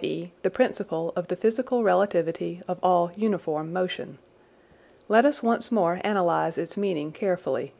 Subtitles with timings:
[0.00, 0.30] e.
[0.44, 4.16] the principle of the physical relativity of all uniform motion.
[5.08, 7.74] Let as once more analyse its meaning carefully.